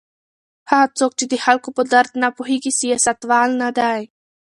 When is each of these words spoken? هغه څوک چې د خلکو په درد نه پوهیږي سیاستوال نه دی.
هغه 0.69 0.87
څوک 0.97 1.11
چې 1.19 1.25
د 1.31 1.33
خلکو 1.45 1.69
په 1.77 1.83
درد 1.93 2.11
نه 2.23 2.29
پوهیږي 2.37 2.71
سیاستوال 2.79 3.49
نه 3.61 3.69
دی. 3.77 4.01